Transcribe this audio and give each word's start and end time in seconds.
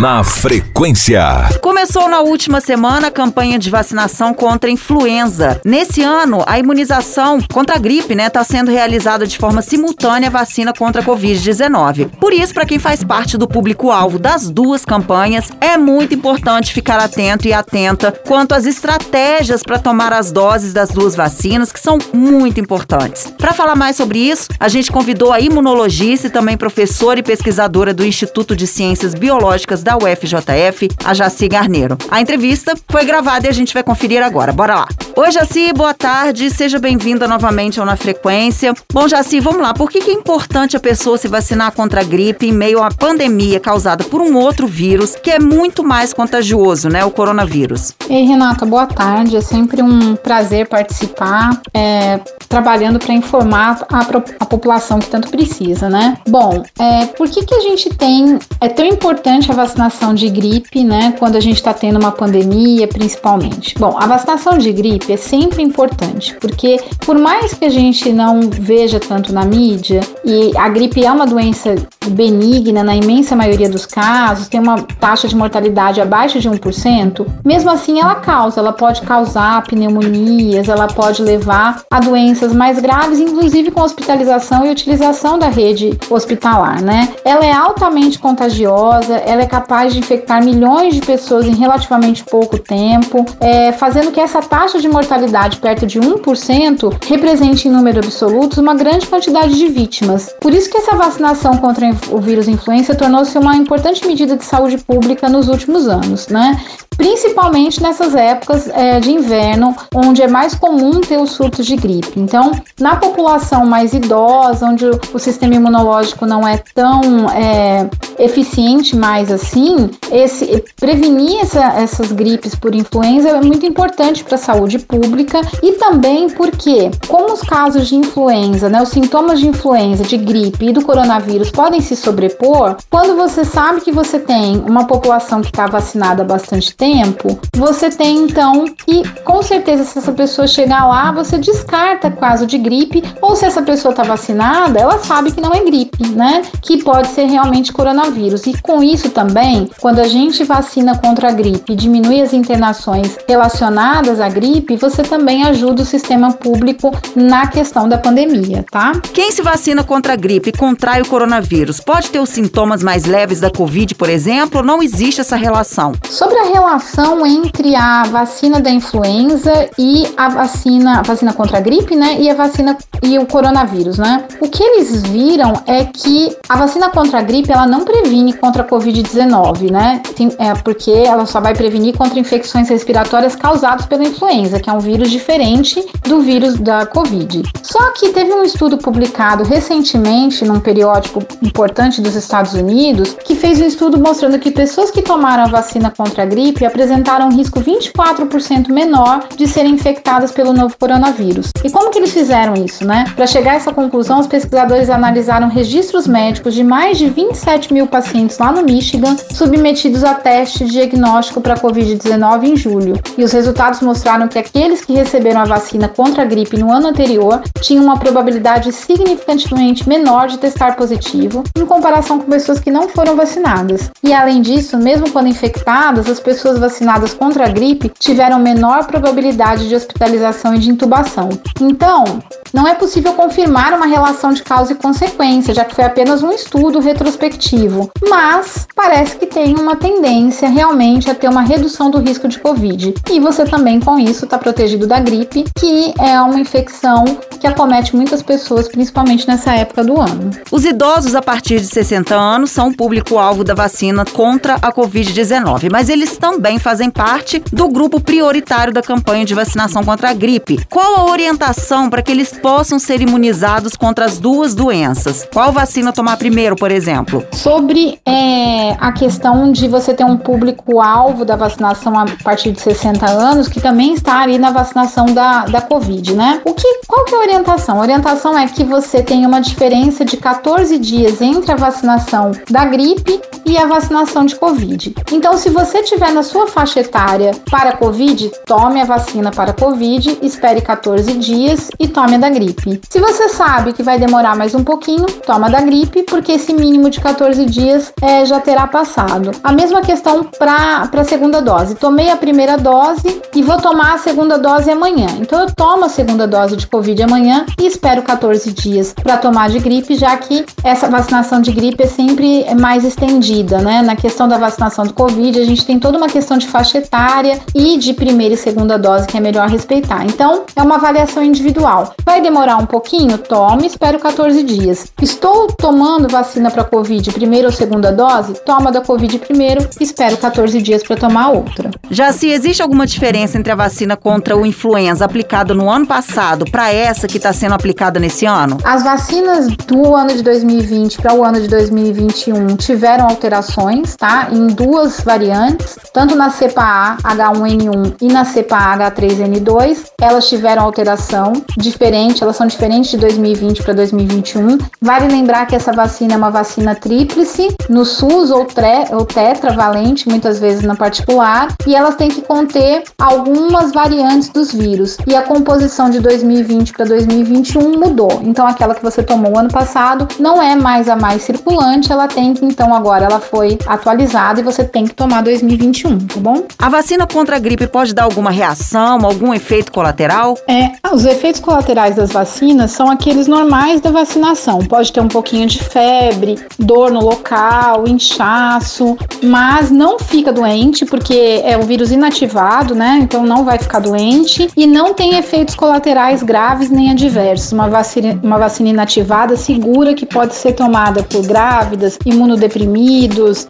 Na 0.00 0.24
frequência. 0.24 1.20
Começou 1.60 2.08
na 2.08 2.20
última 2.20 2.58
semana 2.58 3.08
a 3.08 3.10
campanha 3.10 3.58
de 3.58 3.68
vacinação 3.68 4.32
contra 4.32 4.70
a 4.70 4.72
influenza. 4.72 5.60
Nesse 5.62 6.02
ano, 6.02 6.42
a 6.46 6.58
imunização 6.58 7.38
contra 7.52 7.76
a 7.76 7.78
gripe, 7.78 8.14
né, 8.14 8.28
está 8.28 8.42
sendo 8.42 8.70
realizada 8.70 9.26
de 9.26 9.36
forma 9.36 9.60
simultânea 9.60 10.30
a 10.30 10.32
vacina 10.32 10.72
contra 10.72 11.02
a 11.02 11.04
Covid-19. 11.04 12.12
Por 12.18 12.32
isso, 12.32 12.54
para 12.54 12.64
quem 12.64 12.78
faz 12.78 13.04
parte 13.04 13.36
do 13.36 13.46
público-alvo 13.46 14.18
das 14.18 14.48
duas 14.48 14.86
campanhas, 14.86 15.50
é 15.60 15.76
muito 15.76 16.14
importante 16.14 16.72
ficar 16.72 16.98
atento 16.98 17.46
e 17.46 17.52
atenta 17.52 18.10
quanto 18.26 18.54
às 18.54 18.64
estratégias 18.64 19.62
para 19.62 19.78
tomar 19.78 20.14
as 20.14 20.32
doses 20.32 20.72
das 20.72 20.88
duas 20.88 21.14
vacinas, 21.14 21.72
que 21.72 21.78
são 21.78 21.98
muito 22.14 22.58
importantes. 22.58 23.30
Para 23.36 23.52
falar 23.52 23.76
mais 23.76 23.96
sobre 23.96 24.18
isso, 24.18 24.48
a 24.58 24.68
gente 24.68 24.90
convidou 24.90 25.30
a 25.30 25.40
imunologista 25.40 26.28
e 26.28 26.30
também 26.30 26.56
professora 26.56 27.20
e 27.20 27.22
pesquisadora 27.22 27.92
do 27.92 28.02
Instituto 28.02 28.56
de 28.56 28.66
Ciências 28.66 29.12
Biológicas 29.12 29.82
da 29.82 29.89
UFJF, 29.96 30.88
a 31.04 31.14
Jaci 31.14 31.48
Garneiro. 31.48 31.96
A 32.10 32.20
entrevista 32.20 32.74
foi 32.88 33.04
gravada 33.04 33.46
e 33.46 33.48
a 33.48 33.52
gente 33.52 33.74
vai 33.74 33.82
conferir 33.82 34.22
agora. 34.22 34.52
Bora 34.52 34.74
lá. 34.74 34.88
Oi, 35.22 35.30
Jaci, 35.30 35.70
boa 35.74 35.92
tarde. 35.92 36.48
Seja 36.48 36.78
bem-vinda 36.78 37.28
novamente 37.28 37.78
ao 37.78 37.84
Na 37.84 37.94
Frequência. 37.94 38.72
Bom, 38.90 39.06
Jaci, 39.06 39.38
vamos 39.38 39.60
lá. 39.60 39.74
Por 39.74 39.90
que 39.90 39.98
é 39.98 40.14
importante 40.14 40.78
a 40.78 40.80
pessoa 40.80 41.18
se 41.18 41.28
vacinar 41.28 41.72
contra 41.72 42.00
a 42.00 42.04
gripe 42.04 42.46
em 42.46 42.52
meio 42.52 42.82
à 42.82 42.88
pandemia 42.88 43.60
causada 43.60 44.02
por 44.02 44.22
um 44.22 44.34
outro 44.34 44.66
vírus 44.66 45.14
que 45.14 45.30
é 45.30 45.38
muito 45.38 45.84
mais 45.84 46.14
contagioso, 46.14 46.88
né? 46.88 47.04
O 47.04 47.10
coronavírus. 47.10 47.92
Ei, 48.08 48.24
Renata, 48.24 48.64
boa 48.64 48.86
tarde. 48.86 49.36
É 49.36 49.42
sempre 49.42 49.82
um 49.82 50.16
prazer 50.16 50.66
participar, 50.66 51.60
é, 51.74 52.18
trabalhando 52.48 52.98
para 52.98 53.12
informar 53.12 53.86
a, 53.92 54.00
a, 54.40 54.46
população 54.46 55.00
que 55.00 55.10
tanto 55.10 55.28
precisa, 55.28 55.90
né? 55.90 56.16
Bom, 56.26 56.62
é, 56.78 57.04
por 57.04 57.28
que, 57.28 57.44
que 57.44 57.54
a 57.54 57.60
gente 57.60 57.90
tem. 57.90 58.38
É 58.58 58.70
tão 58.70 58.86
importante 58.86 59.50
a 59.50 59.54
vacinação 59.54 60.14
de 60.14 60.30
gripe, 60.30 60.82
né? 60.82 61.14
Quando 61.18 61.36
a 61.36 61.40
gente 61.40 61.56
está 61.56 61.74
tendo 61.74 61.98
uma 61.98 62.10
pandemia, 62.10 62.88
principalmente. 62.88 63.74
Bom, 63.78 63.98
a 64.00 64.06
vacinação 64.06 64.56
de 64.56 64.72
gripe 64.72 65.09
é 65.12 65.16
sempre 65.16 65.62
importante, 65.62 66.36
porque 66.40 66.80
por 67.04 67.18
mais 67.18 67.54
que 67.54 67.64
a 67.64 67.68
gente 67.68 68.12
não 68.12 68.40
veja 68.50 68.98
tanto 69.00 69.32
na 69.32 69.44
mídia, 69.44 70.00
e 70.24 70.56
a 70.56 70.68
gripe 70.68 71.04
é 71.04 71.10
uma 71.10 71.26
doença 71.26 71.74
benigna 72.08 72.82
na 72.82 72.94
imensa 72.96 73.36
maioria 73.36 73.68
dos 73.68 73.86
casos, 73.86 74.48
tem 74.48 74.60
uma 74.60 74.82
taxa 74.98 75.28
de 75.28 75.36
mortalidade 75.36 76.00
abaixo 76.00 76.38
de 76.38 76.48
1%, 76.48 77.26
mesmo 77.44 77.70
assim 77.70 78.00
ela 78.00 78.16
causa, 78.16 78.60
ela 78.60 78.72
pode 78.72 79.02
causar 79.02 79.62
pneumonias, 79.64 80.68
ela 80.68 80.86
pode 80.86 81.22
levar 81.22 81.82
a 81.90 82.00
doenças 82.00 82.52
mais 82.52 82.78
graves, 82.80 83.20
inclusive 83.20 83.70
com 83.70 83.80
hospitalização 83.82 84.66
e 84.66 84.70
utilização 84.70 85.38
da 85.38 85.48
rede 85.48 85.98
hospitalar, 86.08 86.82
né? 86.82 87.08
Ela 87.24 87.44
é 87.44 87.52
altamente 87.52 88.18
contagiosa, 88.18 89.16
ela 89.16 89.42
é 89.42 89.46
capaz 89.46 89.92
de 89.92 90.00
infectar 90.00 90.44
milhões 90.44 90.94
de 90.94 91.00
pessoas 91.00 91.46
em 91.46 91.54
relativamente 91.54 92.24
pouco 92.24 92.58
tempo, 92.58 93.24
é, 93.40 93.72
fazendo 93.72 94.10
que 94.10 94.20
essa 94.20 94.40
taxa 94.40 94.78
de 94.78 94.88
mortalidade 94.90 95.58
perto 95.58 95.86
de 95.86 96.00
1% 96.00 96.98
represente 97.06 97.68
em 97.68 97.70
número 97.70 98.00
absoluto 98.00 98.60
uma 98.60 98.74
grande 98.74 99.06
quantidade 99.06 99.56
de 99.56 99.68
vítimas. 99.68 100.34
Por 100.40 100.52
isso 100.52 100.70
que 100.70 100.78
essa 100.78 100.96
vacinação 100.96 101.56
contra 101.58 101.90
o 102.10 102.18
vírus 102.18 102.48
influenza 102.48 102.94
tornou-se 102.94 103.36
uma 103.38 103.56
importante 103.56 104.06
medida 104.06 104.36
de 104.36 104.44
saúde 104.44 104.78
pública 104.78 105.28
nos 105.28 105.48
últimos 105.48 105.88
anos, 105.88 106.28
né? 106.28 106.60
Principalmente 107.00 107.82
nessas 107.82 108.14
épocas 108.14 108.68
é, 108.68 109.00
de 109.00 109.10
inverno, 109.10 109.74
onde 109.94 110.20
é 110.20 110.28
mais 110.28 110.54
comum 110.54 111.00
ter 111.00 111.18
os 111.18 111.30
surtos 111.30 111.64
de 111.64 111.74
gripe. 111.74 112.20
Então, 112.20 112.52
na 112.78 112.96
população 112.96 113.64
mais 113.64 113.94
idosa, 113.94 114.66
onde 114.66 114.84
o 114.84 115.18
sistema 115.18 115.54
imunológico 115.54 116.26
não 116.26 116.46
é 116.46 116.58
tão 116.74 117.00
é, 117.30 117.88
eficiente 118.18 118.94
mais 118.94 119.32
assim, 119.32 119.88
esse, 120.12 120.62
prevenir 120.78 121.40
essa, 121.40 121.64
essas 121.72 122.12
gripes 122.12 122.54
por 122.54 122.74
influenza 122.74 123.30
é 123.30 123.40
muito 123.40 123.64
importante 123.64 124.22
para 124.22 124.34
a 124.34 124.38
saúde 124.38 124.78
pública 124.78 125.40
e 125.62 125.72
também 125.72 126.28
porque, 126.28 126.90
como 127.08 127.32
os 127.32 127.40
casos 127.40 127.88
de 127.88 127.96
influenza, 127.96 128.68
né, 128.68 128.82
os 128.82 128.90
sintomas 128.90 129.40
de 129.40 129.48
influenza, 129.48 130.04
de 130.04 130.18
gripe 130.18 130.66
e 130.66 130.72
do 130.74 130.84
coronavírus 130.84 131.50
podem 131.50 131.80
se 131.80 131.96
sobrepor, 131.96 132.76
quando 132.90 133.16
você 133.16 133.42
sabe 133.42 133.80
que 133.80 133.90
você 133.90 134.18
tem 134.18 134.58
uma 134.68 134.86
população 134.86 135.40
que 135.40 135.48
está 135.48 135.66
vacinada 135.66 136.22
há 136.22 136.26
bastante 136.26 136.76
tempo, 136.76 136.89
tempo, 136.90 137.38
você 137.54 137.88
tem 137.88 138.24
então 138.24 138.64
que, 138.64 139.08
com 139.22 139.40
certeza, 139.42 139.84
se 139.84 139.98
essa 139.98 140.12
pessoa 140.12 140.48
chegar 140.48 140.88
lá, 140.88 141.12
você 141.12 141.38
descarta 141.38 142.10
caso 142.10 142.46
de 142.46 142.58
gripe, 142.58 143.02
ou 143.22 143.36
se 143.36 143.44
essa 143.44 143.62
pessoa 143.62 143.92
está 143.92 144.02
vacinada, 144.02 144.80
ela 144.80 144.98
sabe 144.98 145.30
que 145.30 145.40
não 145.40 145.52
é 145.52 145.62
gripe, 145.62 146.08
né? 146.08 146.42
Que 146.60 146.82
pode 146.82 147.08
ser 147.08 147.26
realmente 147.26 147.72
coronavírus. 147.72 148.44
E 148.46 148.60
com 148.60 148.82
isso 148.82 149.10
também, 149.10 149.70
quando 149.80 150.00
a 150.00 150.08
gente 150.08 150.42
vacina 150.42 150.98
contra 150.98 151.28
a 151.28 151.32
gripe 151.32 151.72
e 151.72 151.76
diminui 151.76 152.20
as 152.20 152.32
internações 152.32 153.16
relacionadas 153.28 154.20
à 154.20 154.28
gripe, 154.28 154.76
você 154.76 155.02
também 155.02 155.44
ajuda 155.44 155.82
o 155.82 155.86
sistema 155.86 156.32
público 156.32 156.90
na 157.14 157.46
questão 157.46 157.88
da 157.88 157.98
pandemia, 157.98 158.64
tá? 158.68 158.92
Quem 159.14 159.30
se 159.30 159.42
vacina 159.42 159.84
contra 159.84 160.14
a 160.14 160.16
gripe 160.16 160.50
e 160.50 160.52
contrai 160.52 161.02
o 161.02 161.06
coronavírus 161.06 161.78
pode 161.78 162.10
ter 162.10 162.18
os 162.18 162.30
sintomas 162.30 162.82
mais 162.82 163.04
leves 163.04 163.38
da 163.38 163.50
Covid, 163.50 163.94
por 163.94 164.08
exemplo, 164.08 164.58
ou 164.60 164.66
não 164.66 164.82
existe 164.82 165.20
essa 165.20 165.36
relação? 165.36 165.92
Sobre 166.08 166.36
a 166.38 166.44
relação 166.44 166.79
relação 166.80 167.26
entre 167.26 167.76
a 167.76 168.04
vacina 168.04 168.58
da 168.58 168.70
influenza 168.70 169.68
e 169.78 170.04
a 170.16 170.28
vacina, 170.30 170.98
a 170.98 171.02
vacina 171.02 171.32
contra 171.32 171.58
a 171.58 171.60
gripe, 171.60 171.94
né? 171.94 172.18
E 172.18 172.30
a 172.30 172.34
vacina 172.34 172.76
e 173.02 173.18
o 173.18 173.26
coronavírus, 173.26 173.98
né? 173.98 174.24
O 174.40 174.48
que 174.48 174.62
eles 174.62 175.02
viram 175.02 175.52
é 175.66 175.84
que 175.84 176.36
a 176.48 176.56
vacina 176.56 176.90
contra 176.90 177.18
a 177.18 177.22
gripe 177.22 177.52
ela 177.52 177.66
não 177.66 177.84
previne 177.84 178.32
contra 178.32 178.62
a 178.62 178.66
Covid-19, 178.66 179.70
né? 179.70 180.02
É 180.38 180.54
porque 180.54 180.90
ela 180.90 181.26
só 181.26 181.40
vai 181.40 181.54
prevenir 181.54 181.96
contra 181.96 182.18
infecções 182.18 182.68
respiratórias 182.68 183.34
causadas 183.34 183.86
pela 183.86 184.04
influenza, 184.04 184.60
que 184.60 184.68
é 184.68 184.72
um 184.72 184.80
vírus 184.80 185.10
diferente 185.10 185.84
do 186.06 186.20
vírus 186.20 186.58
da 186.58 186.86
Covid. 186.86 187.42
Só 187.62 187.92
que 187.92 188.10
teve 188.10 188.32
um 188.32 188.42
estudo 188.42 188.78
publicado 188.78 189.44
recentemente 189.44 190.44
num 190.44 190.60
periódico 190.60 191.22
importante 191.42 192.00
dos 192.00 192.14
Estados 192.14 192.54
Unidos 192.54 193.16
que 193.24 193.34
fez 193.34 193.60
um 193.60 193.66
estudo 193.66 193.98
mostrando 193.98 194.38
que 194.38 194.50
pessoas 194.50 194.90
que 194.90 195.02
tomaram 195.02 195.44
a 195.44 195.48
vacina 195.48 195.90
contra 195.90 196.22
a 196.22 196.26
gripe 196.26 196.64
apresentaram 196.64 197.28
um 197.28 197.36
risco 197.36 197.60
24% 197.60 198.68
menor 198.68 199.28
de 199.36 199.46
serem 199.46 199.72
infectadas 199.72 200.32
pelo 200.32 200.52
novo 200.52 200.76
coronavírus. 200.78 201.50
E 201.64 201.70
como 201.70 201.90
que 201.90 201.98
eles 201.98 202.12
fizeram 202.12 202.54
isso, 202.54 202.84
né? 202.90 203.04
Para 203.14 203.24
chegar 203.24 203.52
a 203.52 203.54
essa 203.54 203.72
conclusão, 203.72 204.18
os 204.18 204.26
pesquisadores 204.26 204.90
analisaram 204.90 205.48
registros 205.48 206.08
médicos 206.08 206.54
de 206.54 206.64
mais 206.64 206.98
de 206.98 207.08
27 207.08 207.72
mil 207.72 207.86
pacientes 207.86 208.36
lá 208.36 208.50
no 208.50 208.64
Michigan, 208.64 209.16
submetidos 209.30 210.02
a 210.02 210.14
teste 210.14 210.64
de 210.64 210.72
diagnóstico 210.72 211.40
para 211.40 211.54
Covid-19 211.54 212.44
em 212.44 212.56
julho. 212.56 212.98
E 213.16 213.22
os 213.22 213.30
resultados 213.30 213.80
mostraram 213.80 214.26
que 214.26 214.40
aqueles 214.40 214.84
que 214.84 214.92
receberam 214.92 215.40
a 215.40 215.44
vacina 215.44 215.86
contra 215.88 216.22
a 216.22 216.26
gripe 216.26 216.58
no 216.58 216.72
ano 216.72 216.88
anterior 216.88 217.40
tinham 217.60 217.84
uma 217.84 217.96
probabilidade 217.96 218.72
significantemente 218.72 219.88
menor 219.88 220.26
de 220.26 220.38
testar 220.38 220.74
positivo, 220.74 221.44
em 221.56 221.64
comparação 221.64 222.18
com 222.18 222.28
pessoas 222.28 222.58
que 222.58 222.72
não 222.72 222.88
foram 222.88 223.14
vacinadas. 223.14 223.88
E 224.02 224.12
além 224.12 224.42
disso, 224.42 224.76
mesmo 224.76 225.08
quando 225.10 225.28
infectadas, 225.28 226.08
as 226.08 226.18
pessoas 226.18 226.58
vacinadas 226.58 227.14
contra 227.14 227.44
a 227.44 227.48
gripe 227.48 227.92
tiveram 228.00 228.40
menor 228.40 228.86
probabilidade 228.88 229.68
de 229.68 229.76
hospitalização 229.76 230.56
e 230.56 230.58
de 230.58 230.70
intubação. 230.70 231.28
Então, 231.60 232.20
não 232.52 232.66
é 232.66 232.74
possível 232.74 233.12
confirmar 233.14 233.72
uma 233.74 233.86
relação 233.86 234.32
de 234.32 234.42
causa 234.42 234.72
e 234.72 234.76
consequência, 234.76 235.54
já 235.54 235.64
que 235.64 235.74
foi 235.74 235.84
apenas 235.84 236.22
um 236.22 236.30
estudo 236.30 236.80
retrospectivo, 236.80 237.90
mas 238.08 238.66
parece 238.74 239.16
que 239.16 239.26
tem 239.26 239.54
uma 239.56 239.76
tendência 239.76 240.48
realmente 240.48 241.10
a 241.10 241.14
ter 241.14 241.28
uma 241.28 241.42
redução 241.42 241.90
do 241.90 241.98
risco 241.98 242.28
de 242.28 242.38
Covid. 242.38 242.94
E 243.10 243.20
você 243.20 243.44
também, 243.44 243.80
com 243.80 243.98
isso, 243.98 244.24
está 244.24 244.38
protegido 244.38 244.86
da 244.86 245.00
gripe, 245.00 245.44
que 245.58 245.94
é 245.98 246.20
uma 246.20 246.38
infecção 246.38 247.04
que 247.38 247.46
acomete 247.46 247.96
muitas 247.96 248.22
pessoas, 248.22 248.68
principalmente 248.68 249.26
nessa 249.26 249.52
época 249.52 249.82
do 249.82 249.98
ano. 249.98 250.30
Os 250.50 250.64
idosos 250.64 251.14
a 251.14 251.22
partir 251.22 251.58
de 251.60 251.66
60 251.66 252.14
anos 252.14 252.50
são 252.50 252.68
o 252.68 252.76
público-alvo 252.76 253.42
da 253.42 253.54
vacina 253.54 254.04
contra 254.04 254.56
a 254.56 254.72
Covid-19, 254.72 255.70
mas 255.70 255.88
eles 255.88 256.16
também 256.18 256.58
fazem 256.58 256.90
parte 256.90 257.42
do 257.52 257.68
grupo 257.68 258.00
prioritário 258.00 258.72
da 258.72 258.82
campanha 258.82 259.24
de 259.24 259.34
vacinação 259.34 259.82
contra 259.82 260.10
a 260.10 260.14
gripe. 260.14 260.60
Qual 260.68 260.96
a 260.96 261.10
orientação 261.10 261.88
para 261.88 262.02
que 262.02 262.12
eles 262.12 262.32
possam 262.40 262.78
ser 262.78 263.00
imunizados 263.00 263.76
contra 263.76 264.04
as 264.04 264.18
duas 264.18 264.54
doenças? 264.54 265.26
Qual 265.32 265.52
vacina 265.52 265.92
tomar 265.92 266.16
primeiro, 266.16 266.56
por 266.56 266.70
exemplo? 266.70 267.24
Sobre 267.32 267.98
é, 268.06 268.72
a 268.80 268.92
questão 268.92 269.52
de 269.52 269.68
você 269.68 269.94
ter 269.94 270.04
um 270.04 270.16
público-alvo 270.16 271.24
da 271.24 271.36
vacinação 271.36 271.98
a 271.98 272.06
partir 272.22 272.52
de 272.52 272.60
60 272.60 273.08
anos, 273.08 273.48
que 273.48 273.60
também 273.60 273.94
está 273.94 274.20
ali 274.20 274.38
na 274.38 274.50
vacinação 274.50 275.06
da, 275.06 275.44
da 275.44 275.60
Covid, 275.60 276.14
né? 276.14 276.40
O 276.44 276.54
que, 276.54 276.80
qual 276.86 277.04
que 277.04 277.14
é 277.14 277.18
a 277.18 277.20
orientação? 277.20 277.78
A 277.78 277.82
orientação 277.82 278.38
é 278.38 278.46
que 278.46 278.64
você 278.64 279.02
tem 279.02 279.26
uma 279.26 279.40
diferença 279.40 280.04
de 280.04 280.16
14 280.16 280.78
dias 280.78 281.20
entre 281.20 281.52
a 281.52 281.56
vacinação 281.56 282.32
da 282.50 282.64
gripe 282.64 283.20
e 283.44 283.56
a 283.56 283.66
vacinação 283.66 284.24
de 284.24 284.36
Covid. 284.36 284.94
Então, 285.12 285.36
se 285.36 285.50
você 285.50 285.82
tiver 285.82 286.12
na 286.12 286.22
sua 286.22 286.46
faixa 286.46 286.80
etária 286.80 287.32
para 287.50 287.76
Covid, 287.76 288.30
tome 288.46 288.80
a 288.80 288.84
vacina 288.84 289.30
para 289.30 289.52
Covid, 289.52 290.18
espere 290.22 290.60
14 290.60 291.12
dias 291.14 291.70
e 291.78 291.88
tome 291.88 292.16
a 292.16 292.18
da 292.18 292.30
gripe. 292.30 292.80
Se 292.88 293.00
você 293.00 293.28
sabe 293.28 293.72
que 293.72 293.82
vai 293.82 293.98
demorar 293.98 294.36
mais 294.36 294.54
um 294.54 294.62
pouquinho, 294.64 295.06
toma 295.26 295.50
da 295.50 295.60
gripe, 295.60 296.02
porque 296.02 296.32
esse 296.32 296.52
mínimo 296.52 296.90
de 296.90 297.00
14 297.00 297.44
dias 297.46 297.92
é, 298.00 298.24
já 298.24 298.40
terá 298.40 298.66
passado. 298.66 299.30
A 299.42 299.52
mesma 299.52 299.80
questão 299.80 300.24
para 300.24 300.88
a 300.92 301.04
segunda 301.04 301.40
dose. 301.40 301.74
Tomei 301.74 302.10
a 302.10 302.16
primeira 302.16 302.56
dose 302.56 303.20
e 303.34 303.42
vou 303.42 303.58
tomar 303.58 303.94
a 303.94 303.98
segunda 303.98 304.38
dose 304.38 304.70
amanhã. 304.70 305.08
Então, 305.18 305.40
eu 305.40 305.52
tomo 305.54 305.84
a 305.84 305.88
segunda 305.88 306.26
dose 306.26 306.56
de 306.56 306.66
Covid 306.66 307.02
amanhã 307.02 307.46
e 307.58 307.66
espero 307.66 308.02
14 308.02 308.52
dias 308.52 308.92
para 308.92 309.16
tomar 309.16 309.50
de 309.50 309.58
gripe, 309.58 309.94
já 309.94 310.16
que 310.16 310.44
essa 310.62 310.88
vacinação 310.88 311.40
de 311.40 311.52
gripe 311.52 311.82
é 311.82 311.86
sempre 311.86 312.46
mais 312.54 312.84
estendida, 312.84 313.29
né? 313.62 313.82
Na 313.82 313.96
questão 313.96 314.28
da 314.28 314.38
vacinação 314.38 314.84
do 314.84 314.92
Covid, 314.92 315.40
a 315.40 315.44
gente 315.44 315.64
tem 315.64 315.78
toda 315.78 315.96
uma 315.96 316.08
questão 316.08 316.36
de 316.36 316.48
faixa 316.48 316.78
etária 316.78 317.38
e 317.54 317.78
de 317.78 317.94
primeira 317.94 318.34
e 318.34 318.36
segunda 318.36 318.76
dose 318.78 319.06
que 319.06 319.16
é 319.16 319.20
melhor 319.20 319.48
respeitar. 319.48 320.04
Então, 320.04 320.42
é 320.54 320.62
uma 320.62 320.76
avaliação 320.76 321.22
individual. 321.22 321.94
Vai 322.04 322.20
demorar 322.20 322.56
um 322.56 322.66
pouquinho? 322.66 323.18
Tome, 323.18 323.66
espero 323.66 323.98
14 323.98 324.42
dias. 324.42 324.92
Estou 325.00 325.46
tomando 325.46 326.08
vacina 326.08 326.50
para 326.50 326.64
Covid, 326.64 327.12
primeira 327.12 327.46
ou 327.48 327.52
segunda 327.52 327.92
dose? 327.92 328.34
Toma 328.44 328.72
da 328.72 328.80
Covid 328.80 329.18
primeiro, 329.18 329.66
espero 329.80 330.16
14 330.16 330.60
dias 330.60 330.82
para 330.82 330.96
tomar 330.96 331.30
outra. 331.30 331.70
Já 331.90 332.12
se 332.12 332.28
existe 332.28 332.62
alguma 332.62 332.86
diferença 332.86 333.38
entre 333.38 333.52
a 333.52 333.56
vacina 333.56 333.96
contra 333.96 334.36
o 334.36 334.44
influenza 334.44 335.04
aplicada 335.04 335.54
no 335.54 335.70
ano 335.70 335.86
passado 335.86 336.44
para 336.50 336.72
essa 336.72 337.06
que 337.06 337.16
está 337.16 337.32
sendo 337.32 337.54
aplicada 337.54 338.00
nesse 338.00 338.26
ano? 338.26 338.58
As 338.64 338.82
vacinas 338.82 339.48
do 339.48 339.94
ano 339.94 340.14
de 340.14 340.22
2020 340.22 340.98
para 340.98 341.14
o 341.14 341.24
ano 341.24 341.40
de 341.40 341.48
2021 341.48 342.56
tiveram 342.56 343.06
alterações, 343.20 343.96
tá? 343.96 344.28
Em 344.32 344.46
duas 344.46 345.02
variantes, 345.02 345.76
tanto 345.92 346.16
na 346.16 346.30
cepa 346.30 346.62
A 346.62 346.96
H1N1 347.14 347.96
e 348.00 348.08
na 348.08 348.24
cepa 348.24 348.56
A 348.56 348.90
H3N2, 348.90 349.90
elas 350.00 350.26
tiveram 350.28 350.62
alteração 350.62 351.32
diferente, 351.58 352.22
elas 352.22 352.36
são 352.36 352.46
diferentes 352.46 352.90
de 352.92 352.96
2020 352.96 353.62
para 353.62 353.74
2021. 353.74 354.58
Vale 354.80 355.08
lembrar 355.08 355.46
que 355.46 355.54
essa 355.54 355.72
vacina 355.72 356.14
é 356.14 356.16
uma 356.16 356.30
vacina 356.30 356.74
tríplice, 356.74 357.54
no 357.68 357.84
SUS 357.84 358.30
ou, 358.30 358.46
tre, 358.46 358.86
ou 358.92 359.04
tetravalente, 359.04 360.08
muitas 360.08 360.38
vezes 360.38 360.62
na 360.62 360.74
particular, 360.74 361.48
e 361.66 361.74
elas 361.74 361.96
têm 361.96 362.08
que 362.08 362.22
conter 362.22 362.84
algumas 362.98 363.72
variantes 363.72 364.30
dos 364.30 364.52
vírus. 364.52 364.96
E 365.06 365.14
a 365.14 365.22
composição 365.22 365.90
de 365.90 366.00
2020 366.00 366.72
para 366.72 366.86
2021 366.86 367.78
mudou. 367.78 368.20
Então 368.22 368.46
aquela 368.46 368.74
que 368.74 368.82
você 368.82 369.02
tomou 369.02 369.38
ano 369.38 369.50
passado 369.50 370.08
não 370.18 370.40
é 370.40 370.54
mais 370.54 370.88
a 370.88 370.96
mais 370.96 371.22
circulante, 371.22 371.92
ela 371.92 372.08
tem 372.08 372.32
que 372.32 372.44
então 372.44 372.74
agora 372.74 373.09
ela 373.10 373.20
foi 373.20 373.58
atualizada 373.66 374.40
e 374.40 374.42
você 374.42 374.64
tem 374.64 374.86
que 374.86 374.94
tomar 374.94 375.22
2021, 375.22 375.98
tá 375.98 376.20
bom? 376.20 376.44
A 376.58 376.68
vacina 376.68 377.06
contra 377.06 377.36
a 377.36 377.38
gripe 377.38 377.66
pode 377.66 377.92
dar 377.92 378.04
alguma 378.04 378.30
reação, 378.30 379.04
algum 379.04 379.34
efeito 379.34 379.72
colateral? 379.72 380.38
É, 380.48 380.72
os 380.92 381.04
efeitos 381.04 381.40
colaterais 381.40 381.96
das 381.96 382.10
vacinas 382.10 382.70
são 382.70 382.90
aqueles 382.90 383.26
normais 383.26 383.80
da 383.80 383.90
vacinação. 383.90 384.60
Pode 384.60 384.92
ter 384.92 385.00
um 385.00 385.08
pouquinho 385.08 385.46
de 385.46 385.62
febre, 385.62 386.38
dor 386.58 386.90
no 386.90 387.00
local, 387.00 387.86
inchaço, 387.86 388.96
mas 389.22 389.70
não 389.70 389.98
fica 389.98 390.32
doente 390.32 390.84
porque 390.84 391.40
é 391.44 391.56
o 391.56 391.62
vírus 391.62 391.90
inativado, 391.90 392.74
né? 392.74 392.98
Então 393.02 393.24
não 393.24 393.44
vai 393.44 393.58
ficar 393.58 393.80
doente 393.80 394.48
e 394.56 394.66
não 394.66 394.94
tem 394.94 395.16
efeitos 395.16 395.54
colaterais 395.54 396.22
graves 396.22 396.70
nem 396.70 396.90
adversos. 396.90 397.52
Uma 397.52 397.68
vacina, 397.68 398.18
uma 398.22 398.38
vacina 398.38 398.68
inativada 398.68 399.36
segura 399.36 399.94
que 399.94 400.06
pode 400.06 400.34
ser 400.34 400.52
tomada 400.52 401.02
por 401.02 401.26
grávidas, 401.26 401.98
imunodeprimidos, 402.04 402.99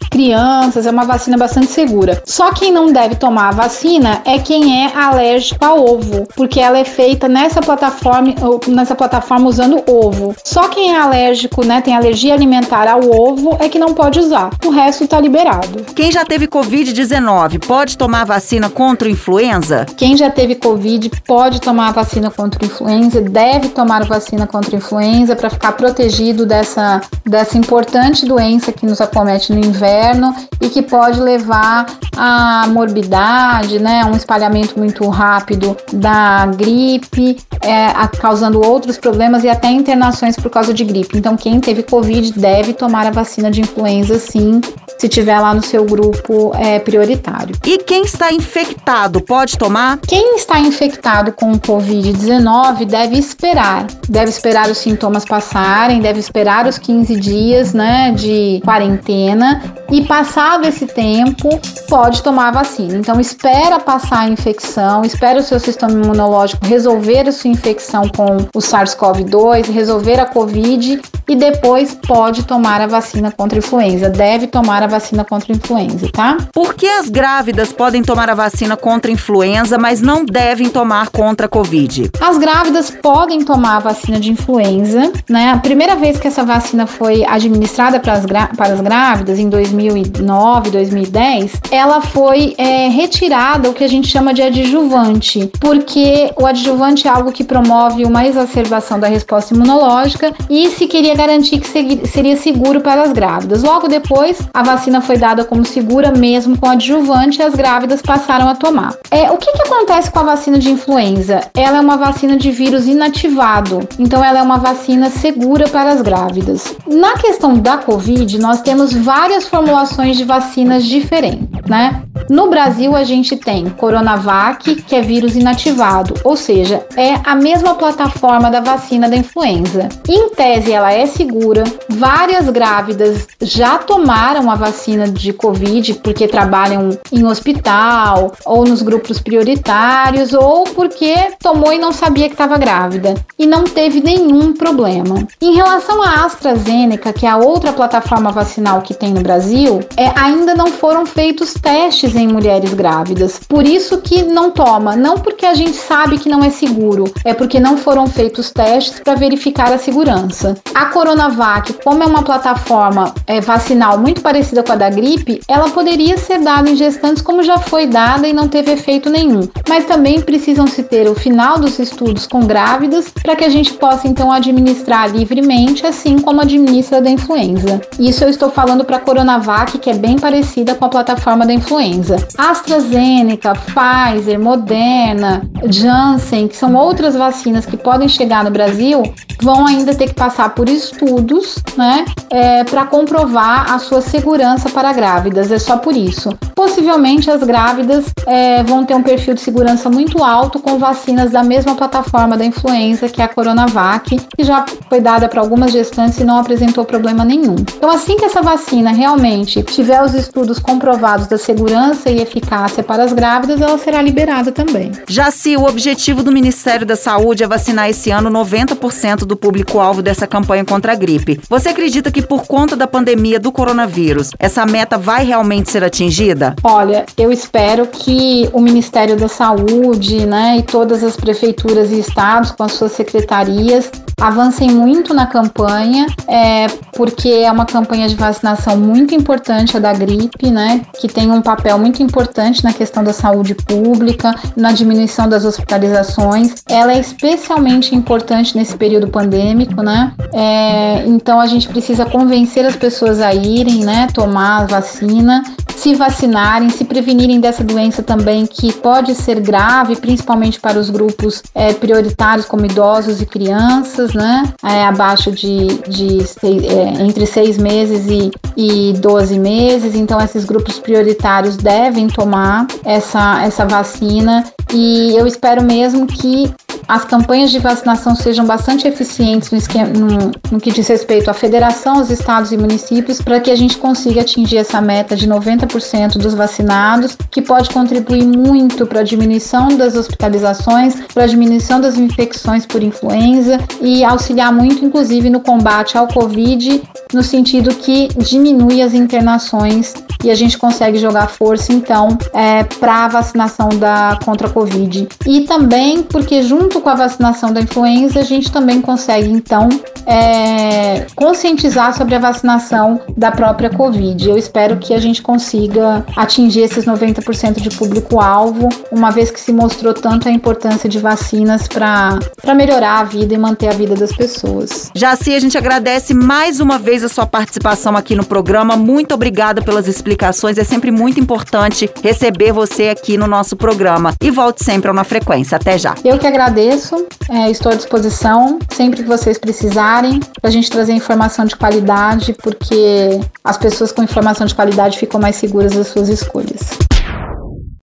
crianças, 0.09 0.85
é 0.85 0.91
uma 0.91 1.05
vacina 1.05 1.37
bastante 1.37 1.67
segura. 1.67 2.21
Só 2.25 2.51
quem 2.51 2.71
não 2.71 2.91
deve 2.91 3.15
tomar 3.15 3.49
a 3.49 3.51
vacina 3.51 4.21
é 4.25 4.37
quem 4.39 4.85
é 4.85 4.95
alérgico 4.95 5.63
a 5.63 5.73
ovo, 5.73 6.27
porque 6.35 6.59
ela 6.59 6.77
é 6.77 6.85
feita 6.85 7.27
nessa 7.27 7.61
plataforma, 7.61 8.33
nessa 8.67 8.95
plataforma 8.95 9.47
usando 9.47 9.83
ovo. 9.87 10.35
Só 10.43 10.67
quem 10.67 10.93
é 10.93 10.99
alérgico, 10.99 11.65
né, 11.65 11.81
tem 11.81 11.95
alergia 11.95 12.33
alimentar 12.33 12.87
ao 12.87 13.01
ovo 13.09 13.57
é 13.59 13.69
que 13.69 13.79
não 13.79 13.93
pode 13.93 14.19
usar. 14.19 14.49
O 14.65 14.69
resto 14.69 15.03
está 15.03 15.19
liberado. 15.19 15.83
Quem 15.95 16.11
já 16.11 16.25
teve 16.25 16.47
COVID-19 16.47 17.65
pode 17.65 17.97
tomar 17.97 18.25
vacina 18.25 18.69
contra 18.69 19.07
o 19.07 19.11
influenza? 19.11 19.85
Quem 19.97 20.15
já 20.17 20.29
teve 20.29 20.55
COVID 20.55 21.11
pode 21.25 21.61
tomar 21.61 21.91
vacina 21.93 22.29
contra 22.29 22.61
o 22.61 22.65
influenza, 22.65 23.21
deve 23.21 23.69
tomar 23.69 24.05
vacina 24.05 24.45
contra 24.45 24.75
influenza 24.75 25.35
para 25.35 25.49
ficar 25.49 25.71
protegido 25.73 26.45
dessa, 26.45 27.01
dessa 27.25 27.57
importante 27.57 28.25
doença 28.25 28.71
que 28.71 28.85
nos 28.85 28.99
acomete 28.99 29.40
no 29.49 29.59
inverno 29.59 30.35
e 30.59 30.69
que 30.69 30.81
pode 30.81 31.19
levar 31.19 31.85
a 32.17 32.67
morbidade, 32.67 33.79
né, 33.79 34.03
um 34.05 34.15
espalhamento 34.15 34.77
muito 34.77 35.07
rápido 35.07 35.77
da 35.93 36.45
gripe, 36.47 37.37
é, 37.61 37.87
a, 37.87 38.07
causando 38.07 38.65
outros 38.65 38.97
problemas 38.97 39.43
e 39.43 39.49
até 39.49 39.69
internações 39.69 40.35
por 40.35 40.49
causa 40.49 40.73
de 40.73 40.83
gripe. 40.83 41.17
Então, 41.17 41.37
quem 41.37 41.59
teve 41.59 41.83
Covid 41.83 42.33
deve 42.33 42.73
tomar 42.73 43.07
a 43.07 43.11
vacina 43.11 43.49
de 43.49 43.61
influenza, 43.61 44.19
sim, 44.19 44.59
se 45.01 45.09
tiver 45.09 45.39
lá 45.39 45.51
no 45.51 45.63
seu 45.63 45.83
grupo 45.83 46.51
é, 46.55 46.77
prioritário. 46.77 47.55
E 47.65 47.79
quem 47.79 48.03
está 48.03 48.31
infectado 48.31 49.19
pode 49.19 49.57
tomar? 49.57 49.97
Quem 49.97 50.35
está 50.35 50.59
infectado 50.59 51.31
com 51.31 51.53
Covid-19 51.53 52.85
deve 52.85 53.17
esperar, 53.17 53.87
deve 54.07 54.29
esperar 54.29 54.69
os 54.69 54.77
sintomas 54.77 55.25
passarem, 55.25 56.01
deve 56.01 56.19
esperar 56.19 56.67
os 56.67 56.77
15 56.77 57.15
dias, 57.15 57.73
né, 57.73 58.11
de 58.11 58.61
quarentena 58.63 59.73
e 59.91 60.05
passado 60.05 60.67
esse 60.67 60.85
tempo 60.85 61.49
pode 61.89 62.21
tomar 62.21 62.49
a 62.49 62.51
vacina. 62.51 62.93
Então 62.93 63.19
espera 63.19 63.79
passar 63.79 64.19
a 64.19 64.29
infecção, 64.29 65.03
espera 65.03 65.39
o 65.39 65.43
seu 65.43 65.59
sistema 65.59 65.93
imunológico 65.93 66.63
resolver 66.63 67.27
a 67.27 67.31
sua 67.31 67.49
infecção 67.49 68.03
com 68.15 68.37
o 68.53 68.59
SARS-CoV-2, 68.59 69.71
resolver 69.71 70.19
a 70.19 70.27
COVID 70.27 71.01
e 71.31 71.35
depois 71.35 71.95
pode 71.95 72.43
tomar 72.43 72.81
a 72.81 72.87
vacina 72.87 73.31
contra 73.31 73.57
a 73.57 73.59
influenza. 73.59 74.09
Deve 74.09 74.47
tomar 74.47 74.83
a 74.83 74.87
vacina 74.87 75.23
contra 75.23 75.53
a 75.53 75.55
influenza, 75.55 76.09
tá? 76.11 76.37
Por 76.51 76.73
que 76.73 76.85
as 76.85 77.09
grávidas 77.09 77.71
podem 77.71 78.01
tomar 78.01 78.29
a 78.29 78.35
vacina 78.35 78.75
contra 78.75 79.09
a 79.09 79.13
influenza, 79.13 79.77
mas 79.77 80.01
não 80.01 80.25
devem 80.25 80.67
tomar 80.67 81.09
contra 81.09 81.45
a 81.45 81.49
Covid? 81.49 82.11
As 82.19 82.37
grávidas 82.37 82.91
podem 82.91 83.45
tomar 83.45 83.77
a 83.77 83.79
vacina 83.79 84.19
de 84.19 84.29
influenza, 84.29 85.09
né? 85.29 85.51
A 85.51 85.57
primeira 85.57 85.95
vez 85.95 86.19
que 86.19 86.27
essa 86.27 86.43
vacina 86.43 86.85
foi 86.85 87.23
administrada 87.23 87.97
para 87.97 88.13
as, 88.13 88.25
para 88.25 88.73
as 88.73 88.81
grávidas, 88.81 89.39
em 89.39 89.47
2009, 89.47 90.69
2010, 90.69 91.53
ela 91.71 92.01
foi 92.01 92.55
é, 92.57 92.89
retirada 92.89 93.69
o 93.69 93.73
que 93.73 93.85
a 93.85 93.89
gente 93.89 94.09
chama 94.09 94.33
de 94.33 94.41
adjuvante, 94.41 95.49
porque 95.61 96.33
o 96.37 96.45
adjuvante 96.45 97.07
é 97.07 97.09
algo 97.09 97.31
que 97.31 97.45
promove 97.45 98.03
uma 98.03 98.27
exacerbação 98.27 98.99
da 98.99 99.07
resposta 99.07 99.53
imunológica 99.53 100.33
e 100.49 100.69
se 100.71 100.87
queria 100.87 101.20
garantir 101.21 101.59
que 101.59 102.07
seria 102.07 102.35
seguro 102.35 102.81
para 102.81 103.03
as 103.03 103.11
grávidas. 103.11 103.61
Logo 103.61 103.87
depois, 103.87 104.39
a 104.51 104.63
vacina 104.63 105.01
foi 105.01 105.17
dada 105.17 105.45
como 105.45 105.63
segura 105.63 106.11
mesmo 106.11 106.57
com 106.57 106.67
adjuvante 106.67 107.39
e 107.39 107.43
as 107.43 107.53
grávidas 107.53 108.01
passaram 108.01 108.47
a 108.47 108.55
tomar. 108.55 108.95
É, 109.11 109.29
o 109.29 109.37
que, 109.37 109.51
que 109.51 109.61
acontece 109.61 110.09
com 110.09 110.19
a 110.19 110.23
vacina 110.23 110.57
de 110.57 110.71
influenza? 110.71 111.41
Ela 111.53 111.77
é 111.77 111.81
uma 111.81 111.97
vacina 111.97 112.37
de 112.37 112.49
vírus 112.49 112.87
inativado, 112.87 113.87
então 113.99 114.23
ela 114.23 114.39
é 114.39 114.41
uma 114.41 114.57
vacina 114.57 115.11
segura 115.11 115.67
para 115.69 115.91
as 115.91 116.01
grávidas. 116.01 116.75
Na 116.87 117.13
questão 117.13 117.53
da 117.53 117.77
Covid, 117.77 118.39
nós 118.39 118.61
temos 118.61 118.91
várias 118.91 119.47
formulações 119.47 120.17
de 120.17 120.23
vacinas 120.23 120.83
diferentes, 120.85 121.61
né? 121.69 122.01
No 122.31 122.49
Brasil, 122.49 122.95
a 122.95 123.03
gente 123.03 123.35
tem 123.35 123.69
Coronavac, 123.71 124.75
que 124.83 124.95
é 124.95 125.01
vírus 125.01 125.35
inativado, 125.35 126.13
ou 126.23 126.37
seja, 126.37 126.81
é 126.95 127.15
a 127.25 127.35
mesma 127.35 127.75
plataforma 127.75 128.49
da 128.49 128.61
vacina 128.61 129.09
da 129.09 129.17
influenza. 129.17 129.89
Em 130.07 130.29
tese, 130.29 130.71
ela 130.71 130.93
é 130.93 131.05
segura. 131.05 131.65
Várias 131.89 132.49
grávidas 132.49 133.27
já 133.41 133.79
tomaram 133.79 134.49
a 134.49 134.55
vacina 134.55 135.09
de 135.09 135.33
Covid 135.33 135.95
porque 135.95 136.25
trabalham 136.25 136.97
em 137.11 137.25
hospital 137.25 138.31
ou 138.45 138.63
nos 138.65 138.81
grupos 138.81 139.19
prioritários 139.19 140.31
ou 140.31 140.63
porque 140.63 141.13
tomou 141.37 141.73
e 141.73 141.79
não 141.79 141.91
sabia 141.91 142.27
que 142.27 142.33
estava 142.33 142.57
grávida 142.57 143.13
e 143.37 143.45
não 143.45 143.65
teve 143.65 143.99
nenhum 143.99 144.53
problema. 144.53 145.27
Em 145.41 145.53
relação 145.53 146.01
à 146.01 146.23
AstraZeneca, 146.23 147.11
que 147.11 147.25
é 147.25 147.29
a 147.29 147.35
outra 147.35 147.73
plataforma 147.73 148.31
vacinal 148.31 148.81
que 148.81 148.93
tem 148.93 149.11
no 149.11 149.19
Brasil, 149.19 149.81
é, 149.97 150.17
ainda 150.17 150.55
não 150.55 150.67
foram 150.67 151.05
feitos 151.05 151.53
testes 151.55 152.20
em 152.21 152.27
mulheres 152.27 152.73
grávidas. 152.73 153.39
Por 153.47 153.65
isso 153.65 153.99
que 153.99 154.23
não 154.23 154.51
toma, 154.51 154.95
não 154.95 155.15
porque 155.15 155.45
a 155.45 155.53
gente 155.53 155.75
sabe 155.75 156.17
que 156.17 156.29
não 156.29 156.43
é 156.43 156.49
seguro, 156.49 157.05
é 157.25 157.33
porque 157.33 157.59
não 157.59 157.77
foram 157.77 158.07
feitos 158.07 158.51
testes 158.51 158.99
para 158.99 159.15
verificar 159.15 159.71
a 159.71 159.77
segurança. 159.77 160.55
A 160.73 160.85
Coronavac, 160.85 161.73
como 161.83 162.03
é 162.03 162.05
uma 162.05 162.23
plataforma 162.23 163.13
é, 163.27 163.41
vacinal 163.41 163.97
muito 163.97 164.21
parecida 164.21 164.63
com 164.63 164.73
a 164.73 164.75
da 164.75 164.89
gripe, 164.89 165.41
ela 165.47 165.69
poderia 165.69 166.17
ser 166.17 166.39
dada 166.39 166.69
em 166.69 166.75
gestantes 166.75 167.21
como 167.21 167.43
já 167.43 167.57
foi 167.57 167.87
dada 167.87 168.27
e 168.27 168.33
não 168.33 168.47
teve 168.47 168.71
efeito 168.71 169.09
nenhum. 169.09 169.47
Mas 169.67 169.85
também 169.85 170.21
precisam 170.21 170.67
se 170.67 170.83
ter 170.83 171.07
o 171.07 171.15
final 171.15 171.59
dos 171.59 171.79
estudos 171.79 172.27
com 172.27 172.41
grávidas 172.41 173.09
para 173.09 173.35
que 173.35 173.45
a 173.45 173.49
gente 173.49 173.73
possa 173.73 174.07
então 174.07 174.31
administrar 174.31 175.09
livremente, 175.11 175.85
assim 175.85 176.19
como 176.19 176.41
administra 176.41 177.01
da 177.01 177.09
influenza. 177.09 177.81
Isso 177.99 178.23
eu 178.23 178.29
estou 178.29 178.49
falando 178.49 178.83
para 178.83 178.97
a 178.97 178.99
Coronavac, 178.99 179.77
que 179.77 179.89
é 179.89 179.93
bem 179.93 180.17
parecida 180.17 180.75
com 180.75 180.85
a 180.85 180.89
plataforma 180.89 181.45
da 181.45 181.53
influenza. 181.53 182.00
AstraZeneca, 182.37 183.53
Pfizer, 183.53 184.39
Moderna, 184.39 185.41
Janssen, 185.65 186.47
que 186.47 186.55
são 186.55 186.75
outras 186.75 187.15
vacinas 187.15 187.65
que 187.65 187.77
podem 187.77 188.07
chegar 188.07 188.43
no 188.43 188.51
Brasil, 188.51 189.03
vão 189.41 189.65
ainda 189.65 189.93
ter 189.93 190.07
que 190.07 190.13
passar 190.13 190.49
por 190.55 190.69
estudos, 190.69 191.55
né, 191.77 192.05
é, 192.29 192.63
para 192.63 192.85
comprovar 192.85 193.71
a 193.71 193.79
sua 193.79 194.01
segurança 194.01 194.69
para 194.69 194.93
grávidas. 194.93 195.51
É 195.51 195.59
só 195.59 195.77
por 195.77 195.95
isso. 195.95 196.29
Possivelmente 196.55 197.29
as 197.29 197.43
grávidas 197.43 198.05
é, 198.27 198.63
vão 198.63 198.85
ter 198.85 198.93
um 198.93 199.03
perfil 199.03 199.33
de 199.33 199.41
segurança 199.41 199.89
muito 199.89 200.23
alto 200.23 200.59
com 200.59 200.77
vacinas 200.77 201.31
da 201.31 201.43
mesma 201.43 201.75
plataforma 201.75 202.37
da 202.37 202.45
influenza, 202.45 203.09
que 203.09 203.21
é 203.21 203.25
a 203.25 203.27
Coronavac, 203.27 204.15
que 204.37 204.43
já 204.43 204.65
foi 204.87 205.01
dada 205.01 205.27
para 205.27 205.41
algumas 205.41 205.71
gestantes 205.71 206.19
e 206.19 206.23
não 206.23 206.37
apresentou 206.37 206.85
problema 206.85 207.25
nenhum. 207.25 207.55
Então, 207.75 207.89
assim 207.89 208.15
que 208.15 208.25
essa 208.25 208.41
vacina 208.41 208.91
realmente 208.91 209.63
tiver 209.63 210.01
os 210.03 210.13
estudos 210.13 210.59
comprovados 210.59 211.27
da 211.27 211.37
segurança 211.37 211.90
e 212.09 212.21
eficácia 212.21 212.83
para 212.83 213.03
as 213.03 213.13
grávidas, 213.13 213.61
ela 213.61 213.77
será 213.77 214.01
liberada 214.01 214.51
também. 214.51 214.91
Já 215.07 215.31
se 215.31 215.55
o 215.55 215.63
objetivo 215.63 216.23
do 216.23 216.31
Ministério 216.31 216.85
da 216.85 216.95
Saúde 216.95 217.43
é 217.43 217.47
vacinar 217.47 217.89
esse 217.89 218.11
ano 218.11 218.29
90% 218.29 219.19
do 219.19 219.35
público-alvo 219.35 220.01
dessa 220.01 220.27
campanha 220.27 220.65
contra 220.65 220.93
a 220.93 220.95
gripe, 220.95 221.39
você 221.49 221.69
acredita 221.69 222.11
que 222.11 222.21
por 222.21 222.45
conta 222.45 222.75
da 222.75 222.87
pandemia 222.87 223.39
do 223.39 223.51
coronavírus, 223.51 224.31
essa 224.39 224.65
meta 224.65 224.97
vai 224.97 225.25
realmente 225.25 225.69
ser 225.69 225.83
atingida? 225.83 226.55
Olha, 226.63 227.05
eu 227.17 227.31
espero 227.31 227.87
que 227.87 228.49
o 228.53 228.61
Ministério 228.61 229.17
da 229.17 229.27
Saúde, 229.27 230.25
né, 230.25 230.57
e 230.57 230.63
todas 230.63 231.03
as 231.03 231.15
prefeituras 231.15 231.91
e 231.91 231.99
estados 231.99 232.51
com 232.51 232.63
as 232.63 232.73
suas 232.73 232.91
secretarias 232.91 233.91
avancem 234.19 234.69
muito 234.69 235.13
na 235.13 235.25
campanha, 235.25 236.05
é, 236.27 236.67
porque 236.93 237.29
é 237.29 237.51
uma 237.51 237.65
campanha 237.65 238.07
de 238.07 238.15
vacinação 238.15 238.77
muito 238.77 239.15
importante 239.15 239.75
a 239.75 239.79
da 239.79 239.93
gripe, 239.93 240.51
né, 240.51 240.81
que 240.99 241.07
tem 241.07 241.31
um 241.31 241.41
papel 241.41 241.77
muito 241.81 242.01
importante 242.03 242.63
na 242.63 242.71
questão 242.71 243.03
da 243.03 243.11
saúde 243.11 243.55
pública, 243.55 244.33
na 244.55 244.71
diminuição 244.71 245.27
das 245.27 245.43
hospitalizações. 245.43 246.63
Ela 246.69 246.93
é 246.93 246.99
especialmente 246.99 247.95
importante 247.95 248.55
nesse 248.55 248.77
período 248.77 249.07
pandêmico, 249.07 249.81
né? 249.81 250.13
É, 250.33 251.03
então 251.07 251.39
a 251.39 251.47
gente 251.47 251.67
precisa 251.67 252.05
convencer 252.05 252.65
as 252.65 252.75
pessoas 252.75 253.19
a 253.19 253.33
irem, 253.33 253.83
né, 253.83 254.07
tomar 254.13 254.61
a 254.61 254.65
vacina 254.65 255.43
se 255.81 255.95
vacinarem, 255.95 256.69
se 256.69 256.85
prevenirem 256.85 257.39
dessa 257.39 257.63
doença 257.63 258.03
também 258.03 258.45
que 258.45 258.71
pode 258.71 259.15
ser 259.15 259.39
grave, 259.39 259.95
principalmente 259.95 260.59
para 260.59 260.77
os 260.77 260.91
grupos 260.91 261.41
é, 261.55 261.73
prioritários 261.73 262.45
como 262.45 262.63
idosos 262.65 263.19
e 263.19 263.25
crianças, 263.25 264.13
né? 264.13 264.43
É, 264.63 264.85
abaixo 264.85 265.31
de, 265.31 265.79
de 265.89 266.23
seis, 266.27 266.63
é, 266.63 267.01
entre 267.01 267.25
seis 267.25 267.57
meses 267.57 268.05
e, 268.07 268.31
e 268.55 268.93
12 268.93 269.39
meses. 269.39 269.95
Então, 269.95 270.21
esses 270.21 270.45
grupos 270.45 270.77
prioritários 270.77 271.57
devem 271.57 272.07
tomar 272.07 272.67
essa, 272.85 273.43
essa 273.43 273.65
vacina 273.65 274.43
e 274.71 275.15
eu 275.17 275.25
espero 275.25 275.63
mesmo 275.63 276.05
que 276.05 276.53
as 276.87 277.05
campanhas 277.05 277.51
de 277.51 277.59
vacinação 277.59 278.15
sejam 278.15 278.45
bastante 278.45 278.87
eficientes 278.87 279.51
no, 279.51 279.57
esquema, 279.57 279.87
no, 279.87 280.31
no, 280.51 280.59
que 280.59 280.71
diz 280.71 280.87
respeito 280.87 281.29
à 281.29 281.33
federação, 281.33 281.97
aos 281.97 282.09
estados 282.09 282.51
e 282.51 282.57
municípios, 282.57 283.21
para 283.21 283.39
que 283.39 283.51
a 283.51 283.55
gente 283.55 283.77
consiga 283.77 284.21
atingir 284.21 284.57
essa 284.57 284.81
meta 284.81 285.15
de 285.15 285.27
90% 285.27 286.17
dos 286.17 286.33
vacinados, 286.33 287.17
que 287.29 287.41
pode 287.41 287.69
contribuir 287.69 288.25
muito 288.25 288.85
para 288.85 289.01
a 289.01 289.03
diminuição 289.03 289.69
das 289.69 289.95
hospitalizações, 289.95 290.95
para 291.13 291.23
a 291.23 291.27
diminuição 291.27 291.79
das 291.79 291.97
infecções 291.97 292.65
por 292.65 292.83
influenza 292.83 293.57
e 293.81 294.03
auxiliar 294.03 294.51
muito, 294.53 294.83
inclusive, 294.83 295.29
no 295.29 295.39
combate 295.39 295.97
ao 295.97 296.07
Covid, 296.07 296.81
no 297.13 297.23
sentido 297.23 297.73
que 297.75 298.07
diminui 298.17 298.81
as 298.81 298.93
internações 298.93 299.93
e 300.23 300.29
a 300.29 300.35
gente 300.35 300.57
consegue 300.57 300.97
jogar 300.97 301.27
força, 301.27 301.73
então, 301.73 302.17
é, 302.33 302.63
para 302.63 303.05
a 303.05 303.07
vacinação 303.07 303.69
da, 303.69 304.19
contra 304.23 304.47
a 304.47 304.51
Covid. 304.51 305.07
E 305.25 305.41
também 305.41 306.03
porque, 306.03 306.43
junto 306.43 306.70
com 306.79 306.89
a 306.89 306.95
vacinação 306.95 307.51
da 307.51 307.61
influenza, 307.61 308.19
a 308.19 308.23
gente 308.23 308.51
também 308.51 308.81
consegue, 308.81 309.29
então, 309.29 309.67
é, 310.05 311.05
conscientizar 311.15 311.95
sobre 311.95 312.15
a 312.15 312.19
vacinação 312.19 313.01
da 313.15 313.31
própria 313.31 313.69
Covid. 313.69 314.29
Eu 314.29 314.37
espero 314.37 314.77
que 314.77 314.93
a 314.93 314.99
gente 314.99 315.21
consiga 315.21 316.05
atingir 316.15 316.61
esses 316.61 316.85
90% 316.85 317.61
de 317.61 317.69
público-alvo, 317.69 318.69
uma 318.91 319.11
vez 319.11 319.31
que 319.31 319.39
se 319.39 319.51
mostrou 319.51 319.93
tanto 319.93 320.27
a 320.27 320.31
importância 320.31 320.89
de 320.89 320.99
vacinas 320.99 321.67
para 321.67 322.19
melhorar 322.55 322.99
a 322.99 323.03
vida 323.03 323.33
e 323.33 323.37
manter 323.37 323.69
a 323.69 323.73
vida 323.73 323.95
das 323.95 324.11
pessoas. 324.11 324.91
Jaci, 324.95 325.33
a 325.33 325.39
gente 325.39 325.57
agradece 325.57 326.13
mais 326.13 326.59
uma 326.59 326.77
vez 326.77 327.03
a 327.03 327.09
sua 327.09 327.25
participação 327.25 327.95
aqui 327.95 328.15
no 328.15 328.25
programa. 328.25 328.75
Muito 328.75 329.13
obrigada 329.13 329.61
pelas 329.61 329.87
explicações. 329.87 330.57
É 330.57 330.63
sempre 330.63 330.91
muito 330.91 331.19
importante 331.19 331.89
receber 332.03 332.51
você 332.51 332.89
aqui 332.89 333.17
no 333.17 333.27
nosso 333.27 333.55
programa. 333.55 334.13
E 334.21 334.29
volte 334.29 334.63
sempre 334.63 334.89
a 334.89 334.91
uma 334.91 335.03
frequência. 335.03 335.55
Até 335.55 335.77
já. 335.77 335.95
Eu 336.03 336.17
que 336.17 336.27
agradeço 336.27 336.51
agradeço, 336.51 337.07
é, 337.29 337.49
estou 337.49 337.71
à 337.71 337.75
disposição 337.75 338.59
sempre 338.69 339.03
que 339.03 339.07
vocês 339.07 339.37
precisarem 339.37 339.90
para 340.39 340.49
a 340.49 340.51
gente 340.51 340.71
trazer 340.71 340.93
informação 340.93 341.43
de 341.43 341.55
qualidade, 341.55 342.33
porque 342.41 343.19
as 343.43 343.57
pessoas 343.57 343.91
com 343.91 344.01
informação 344.01 344.47
de 344.47 344.55
qualidade 344.55 344.97
ficam 344.97 345.19
mais 345.19 345.35
seguras 345.35 345.73
das 345.73 345.87
suas 345.87 346.07
escolhas. 346.07 346.77